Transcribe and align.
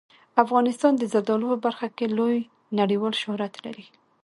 افغانستان 0.43 0.93
د 0.97 1.03
زردالو 1.13 1.45
په 1.53 1.57
برخه 1.65 1.87
کې 1.97 2.05
لوی 2.17 2.37
نړیوال 2.79 3.13
شهرت 3.21 3.53
لري. 3.65 3.85